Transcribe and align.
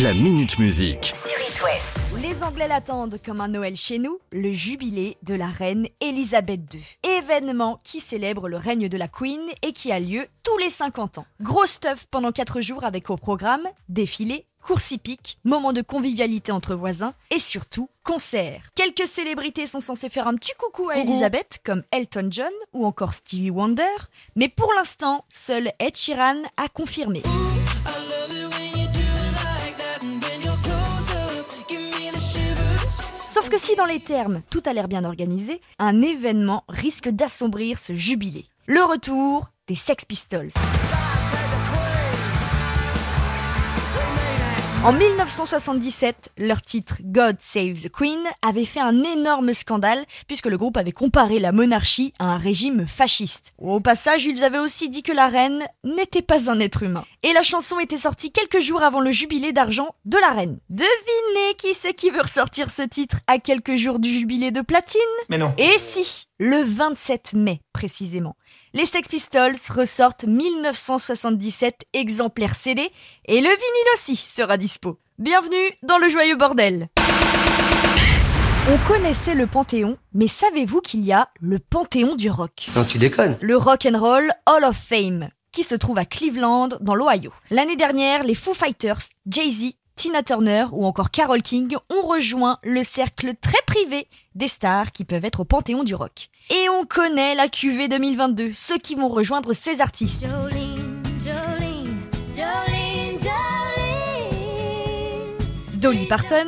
La 0.00 0.14
Minute 0.14 0.58
Musique. 0.58 1.12
sur 1.14 1.38
It 1.46 1.62
West. 1.62 1.98
Les 2.22 2.42
Anglais 2.42 2.66
l'attendent 2.66 3.20
comme 3.22 3.42
un 3.42 3.48
Noël 3.48 3.76
chez 3.76 3.98
nous, 3.98 4.20
le 4.30 4.50
jubilé 4.50 5.18
de 5.22 5.34
la 5.34 5.48
reine 5.48 5.86
Elisabeth 6.00 6.60
II. 6.72 6.80
Événement 7.18 7.78
qui 7.84 8.00
célèbre 8.00 8.48
le 8.48 8.56
règne 8.56 8.88
de 8.88 8.96
la 8.96 9.06
Queen 9.06 9.42
et 9.60 9.72
qui 9.72 9.92
a 9.92 10.00
lieu 10.00 10.26
tous 10.44 10.56
les 10.56 10.70
50 10.70 11.18
ans. 11.18 11.26
Gros 11.42 11.66
stuff 11.66 12.06
pendant 12.10 12.32
4 12.32 12.62
jours 12.62 12.84
avec 12.84 13.10
au 13.10 13.18
programme 13.18 13.68
défilé, 13.90 14.46
course 14.62 14.92
hippique, 14.92 15.38
moments 15.44 15.74
de 15.74 15.82
convivialité 15.82 16.52
entre 16.52 16.74
voisins 16.74 17.12
et 17.30 17.38
surtout 17.38 17.90
concert. 18.02 18.70
Quelques 18.74 19.06
célébrités 19.06 19.66
sont 19.66 19.80
censées 19.80 20.08
faire 20.08 20.26
un 20.26 20.36
petit 20.36 20.54
coucou 20.58 20.88
à 20.88 20.96
Elisabeth 20.96 21.58
comme 21.64 21.82
Elton 21.90 22.28
John 22.30 22.52
ou 22.72 22.86
encore 22.86 23.12
Stevie 23.12 23.50
Wonder, 23.50 23.82
mais 24.36 24.48
pour 24.48 24.72
l'instant, 24.72 25.26
seul 25.28 25.70
Ed 25.78 25.96
Sheeran 25.98 26.42
a 26.56 26.68
confirmé. 26.68 27.20
Que 33.52 33.58
si 33.58 33.76
dans 33.76 33.84
les 33.84 34.00
termes 34.00 34.40
tout 34.48 34.62
a 34.64 34.72
l'air 34.72 34.88
bien 34.88 35.04
organisé, 35.04 35.60
un 35.78 36.00
événement 36.00 36.64
risque 36.70 37.10
d'assombrir 37.10 37.78
ce 37.78 37.92
jubilé. 37.92 38.44
Le 38.64 38.82
retour 38.82 39.50
des 39.68 39.74
Sex 39.74 40.06
Pistols. 40.06 40.48
En 44.84 44.94
1977, 44.94 46.30
leur 46.38 46.62
titre 46.62 46.96
God 47.02 47.36
Save 47.40 47.74
the 47.74 47.90
Queen 47.90 48.18
avait 48.40 48.64
fait 48.64 48.80
un 48.80 49.04
énorme 49.04 49.52
scandale 49.52 50.02
puisque 50.26 50.46
le 50.46 50.56
groupe 50.56 50.78
avait 50.78 50.92
comparé 50.92 51.38
la 51.38 51.52
monarchie 51.52 52.14
à 52.18 52.32
un 52.32 52.38
régime 52.38 52.86
fasciste. 52.88 53.52
Au 53.58 53.80
passage, 53.80 54.24
ils 54.24 54.42
avaient 54.44 54.60
aussi 54.60 54.88
dit 54.88 55.02
que 55.02 55.12
la 55.12 55.28
reine 55.28 55.62
n'était 55.84 56.22
pas 56.22 56.50
un 56.50 56.58
être 56.58 56.84
humain. 56.84 57.04
Et 57.24 57.32
la 57.32 57.42
chanson 57.42 57.78
était 57.78 57.98
sortie 57.98 58.32
quelques 58.32 58.58
jours 58.58 58.82
avant 58.82 58.98
le 59.00 59.12
jubilé 59.12 59.52
d'argent 59.52 59.94
de 60.04 60.18
la 60.18 60.30
reine. 60.30 60.58
Devinez 60.70 61.54
qui 61.56 61.72
c'est 61.72 61.94
qui 61.94 62.10
veut 62.10 62.20
ressortir 62.22 62.68
ce 62.68 62.82
titre 62.82 63.18
à 63.28 63.38
quelques 63.38 63.76
jours 63.76 64.00
du 64.00 64.10
jubilé 64.10 64.50
de 64.50 64.60
platine? 64.60 65.00
Mais 65.28 65.38
non. 65.38 65.54
et 65.56 65.78
si, 65.78 66.26
le 66.40 66.64
27 66.64 67.34
mai 67.34 67.60
précisément, 67.72 68.34
les 68.74 68.86
Sex 68.86 69.06
Pistols 69.06 69.54
ressortent 69.70 70.24
1977 70.24 71.84
exemplaires 71.92 72.56
CD 72.56 72.90
et 73.26 73.36
le 73.36 73.42
vinyle 73.42 73.92
aussi 73.94 74.16
sera 74.16 74.56
dispo. 74.56 74.98
Bienvenue 75.20 75.76
dans 75.84 75.98
le 75.98 76.08
joyeux 76.08 76.34
bordel. 76.36 76.88
On 78.68 78.78
connaissait 78.92 79.36
le 79.36 79.46
Panthéon, 79.46 79.96
mais 80.12 80.26
savez-vous 80.28 80.80
qu'il 80.80 81.04
y 81.04 81.12
a 81.12 81.28
le 81.40 81.60
Panthéon 81.60 82.16
du 82.16 82.30
rock? 82.30 82.66
Non, 82.74 82.84
tu 82.84 82.98
déconnes. 82.98 83.38
le 83.40 83.56
Rock 83.56 83.86
and 83.86 83.98
Roll 84.00 84.32
Hall 84.46 84.64
of 84.64 84.76
Fame, 84.76 85.28
qui 85.52 85.64
se 85.64 85.74
trouve 85.74 85.98
à 85.98 86.04
Cleveland, 86.04 86.70
dans 86.80 86.94
l'Ohio. 86.94 87.30
L'année 87.50 87.76
dernière, 87.76 88.24
les 88.24 88.34
Foo 88.34 88.54
Fighters, 88.54 89.02
Jay-Z, 89.26 89.74
Tina 89.96 90.22
Turner 90.22 90.66
ou 90.72 90.86
encore 90.86 91.10
Carole 91.10 91.42
King 91.42 91.76
ont 91.90 92.06
rejoint 92.06 92.58
le 92.62 92.82
cercle 92.82 93.34
très 93.40 93.60
privé 93.66 94.08
des 94.34 94.48
stars 94.48 94.90
qui 94.90 95.04
peuvent 95.04 95.24
être 95.24 95.40
au 95.40 95.44
Panthéon 95.44 95.84
du 95.84 95.94
rock. 95.94 96.30
Et 96.50 96.68
on 96.70 96.86
connaît 96.86 97.34
la 97.34 97.48
QV 97.48 97.88
2022, 97.88 98.52
ceux 98.56 98.78
qui 98.78 98.94
vont 98.94 99.08
rejoindre 99.08 99.52
ces 99.52 99.82
artistes. 99.82 100.24
Dolly 105.74 106.06
Parton, 106.06 106.46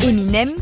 Eminem, 0.00 0.54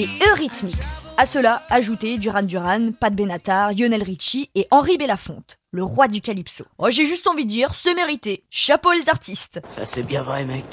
et 0.00 0.08
Eurythmics. 0.30 1.04
À 1.18 1.26
cela, 1.26 1.62
ajoutez 1.68 2.16
Duran 2.16 2.42
Duran, 2.42 2.92
Pat 2.98 3.14
Benatar, 3.14 3.72
Lionel 3.72 4.02
Richie 4.02 4.48
et 4.54 4.66
Henri 4.70 4.96
Belafonte, 4.96 5.58
le 5.72 5.84
roi 5.84 6.08
du 6.08 6.22
calypso. 6.22 6.64
Oh, 6.78 6.88
j'ai 6.90 7.04
juste 7.04 7.26
envie 7.26 7.44
de 7.44 7.50
dire, 7.50 7.74
c'est 7.74 7.94
mérité. 7.94 8.44
Chapeau 8.50 8.92
les 8.92 9.10
artistes. 9.10 9.60
Ça, 9.66 9.84
c'est 9.84 10.02
bien 10.02 10.22
vrai, 10.22 10.46
mec. 10.46 10.64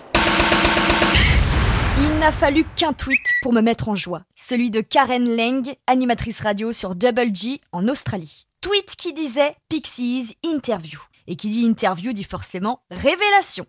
Il 1.99 2.19
n'a 2.19 2.31
fallu 2.31 2.63
qu'un 2.77 2.93
tweet 2.93 3.19
pour 3.41 3.51
me 3.51 3.59
mettre 3.59 3.89
en 3.89 3.95
joie. 3.95 4.21
Celui 4.35 4.71
de 4.71 4.79
Karen 4.79 5.27
Lang, 5.35 5.73
animatrice 5.88 6.39
radio 6.39 6.71
sur 6.71 6.95
Double 6.95 7.35
G 7.35 7.59
en 7.73 7.88
Australie. 7.89 8.47
Tweet 8.61 8.95
qui 8.95 9.11
disait 9.11 9.55
Pixies 9.67 10.38
Interview. 10.45 10.99
Et 11.27 11.35
qui 11.35 11.49
dit 11.49 11.65
interview 11.65 12.13
dit 12.13 12.23
forcément 12.23 12.79
révélation. 12.89 13.65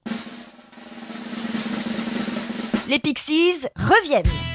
Les 2.88 3.00
Pixies 3.00 3.66
reviennent. 3.74 4.47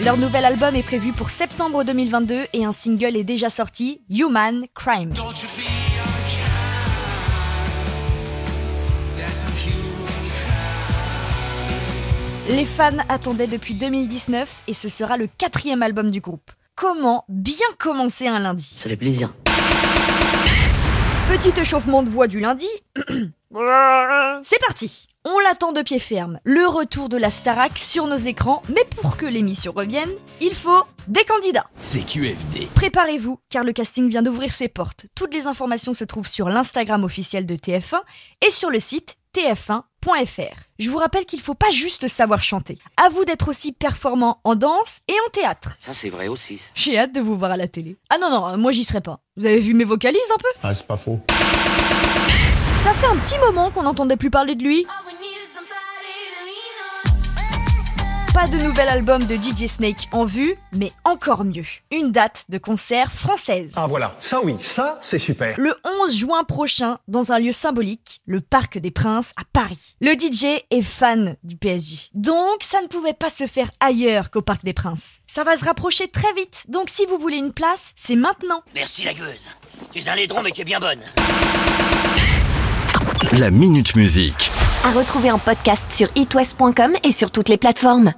Leur 0.00 0.16
nouvel 0.16 0.46
album 0.46 0.74
est 0.74 0.82
prévu 0.82 1.12
pour 1.12 1.28
septembre 1.28 1.84
2022 1.84 2.46
et 2.54 2.64
un 2.64 2.72
single 2.72 3.14
est 3.14 3.24
déjà 3.24 3.50
sorti, 3.50 4.00
Human 4.08 4.64
Crime. 4.74 5.12
Les 12.48 12.64
fans 12.64 12.90
attendaient 13.10 13.46
depuis 13.46 13.74
2019 13.74 14.62
et 14.66 14.74
ce 14.74 14.88
sera 14.88 15.18
le 15.18 15.26
quatrième 15.26 15.82
album 15.82 16.10
du 16.10 16.20
groupe. 16.20 16.50
Comment 16.74 17.24
bien 17.28 17.54
commencer 17.78 18.26
un 18.26 18.38
lundi? 18.38 18.74
Ça 18.76 18.88
fait 18.88 18.96
plaisir. 18.96 19.32
Petit 21.28 21.60
échauffement 21.60 22.02
de 22.02 22.08
voix 22.08 22.28
du 22.28 22.40
lundi. 22.40 22.68
C'est 24.42 24.60
parti 24.60 25.06
On 25.24 25.38
l'attend 25.38 25.70
de 25.70 25.82
pied 25.82 26.00
ferme. 26.00 26.40
Le 26.42 26.66
retour 26.66 27.08
de 27.08 27.16
la 27.16 27.30
Starac 27.30 27.78
sur 27.78 28.08
nos 28.08 28.16
écrans, 28.16 28.60
mais 28.68 28.82
pour 29.00 29.16
que 29.16 29.24
l'émission 29.24 29.72
revienne, 29.74 30.10
il 30.40 30.52
faut 30.52 30.82
des 31.06 31.24
candidats. 31.24 31.70
C'est 31.80 32.00
QFD. 32.00 32.66
Préparez-vous, 32.74 33.38
car 33.48 33.62
le 33.62 33.72
casting 33.72 34.08
vient 34.08 34.22
d'ouvrir 34.22 34.52
ses 34.52 34.66
portes. 34.66 35.06
Toutes 35.14 35.32
les 35.32 35.46
informations 35.46 35.94
se 35.94 36.02
trouvent 36.02 36.26
sur 36.26 36.48
l'Instagram 36.48 37.04
officiel 37.04 37.46
de 37.46 37.54
TF1 37.54 38.00
et 38.44 38.50
sur 38.50 38.68
le 38.68 38.80
site 38.80 39.14
tf1.fr. 39.36 40.56
Je 40.80 40.90
vous 40.90 40.98
rappelle 40.98 41.24
qu'il 41.24 41.40
faut 41.40 41.54
pas 41.54 41.70
juste 41.70 42.08
savoir 42.08 42.42
chanter. 42.42 42.78
À 43.00 43.08
vous 43.08 43.24
d'être 43.24 43.46
aussi 43.46 43.70
performant 43.70 44.40
en 44.42 44.56
danse 44.56 45.02
et 45.06 45.14
en 45.24 45.30
théâtre. 45.30 45.76
Ça, 45.78 45.94
c'est 45.94 46.10
vrai 46.10 46.26
aussi. 46.26 46.60
J'ai 46.74 46.98
hâte 46.98 47.14
de 47.14 47.20
vous 47.20 47.38
voir 47.38 47.52
à 47.52 47.56
la 47.56 47.68
télé. 47.68 47.96
Ah 48.10 48.18
non, 48.20 48.28
non, 48.28 48.58
moi 48.58 48.72
j'y 48.72 48.82
serai 48.82 49.00
pas. 49.00 49.20
Vous 49.36 49.46
avez 49.46 49.60
vu 49.60 49.72
mes 49.74 49.84
vocalises 49.84 50.20
un 50.34 50.38
peu? 50.38 50.48
Ah, 50.64 50.74
c'est 50.74 50.86
pas 50.86 50.96
faux. 50.96 51.20
Ça 52.82 52.92
fait 52.94 53.06
un 53.06 53.16
petit 53.16 53.38
moment 53.38 53.70
qu'on 53.70 53.84
n'entendait 53.84 54.16
plus 54.16 54.30
parler 54.30 54.56
de 54.56 54.64
lui. 54.64 54.84
Pas 58.34 58.48
de 58.48 58.56
nouvel 58.56 58.88
album 58.88 59.24
de 59.24 59.36
DJ 59.36 59.68
Snake 59.68 60.08
en 60.10 60.24
vue, 60.24 60.56
mais 60.72 60.90
encore 61.04 61.44
mieux. 61.44 61.62
Une 61.92 62.10
date 62.10 62.46
de 62.48 62.58
concert 62.58 63.12
française. 63.12 63.70
Ah 63.76 63.86
voilà, 63.86 64.12
ça 64.18 64.40
oui, 64.42 64.56
ça 64.58 64.98
c'est 65.00 65.20
super. 65.20 65.54
Le 65.60 65.76
11 66.02 66.16
juin 66.16 66.42
prochain, 66.42 66.98
dans 67.06 67.30
un 67.30 67.38
lieu 67.38 67.52
symbolique, 67.52 68.20
le 68.26 68.40
Parc 68.40 68.78
des 68.78 68.90
Princes 68.90 69.32
à 69.36 69.42
Paris. 69.52 69.94
Le 70.00 70.14
DJ 70.14 70.60
est 70.72 70.82
fan 70.82 71.36
du 71.44 71.56
PSG. 71.56 72.08
Donc, 72.14 72.62
ça 72.62 72.82
ne 72.82 72.88
pouvait 72.88 73.12
pas 73.12 73.30
se 73.30 73.46
faire 73.46 73.70
ailleurs 73.78 74.32
qu'au 74.32 74.42
Parc 74.42 74.64
des 74.64 74.72
Princes. 74.72 75.20
Ça 75.28 75.44
va 75.44 75.56
se 75.56 75.64
rapprocher 75.64 76.08
très 76.08 76.32
vite, 76.32 76.64
donc 76.66 76.90
si 76.90 77.06
vous 77.06 77.18
voulez 77.18 77.36
une 77.36 77.52
place, 77.52 77.92
c'est 77.94 78.16
maintenant. 78.16 78.62
Merci, 78.74 79.04
la 79.04 79.14
gueuse. 79.14 79.50
Tu 79.92 80.00
es 80.00 80.08
un 80.08 80.16
laidron, 80.16 80.42
mais 80.42 80.50
tu 80.50 80.62
es 80.62 80.64
bien 80.64 80.80
bonne. 80.80 81.04
La 83.38 83.50
Minute 83.50 83.96
Musique. 83.96 84.50
À 84.84 84.92
retrouver 84.92 85.30
en 85.30 85.38
podcast 85.38 85.84
sur 85.90 86.08
itwest.com 86.16 86.92
et 87.04 87.12
sur 87.12 87.30
toutes 87.30 87.48
les 87.48 87.56
plateformes. 87.56 88.12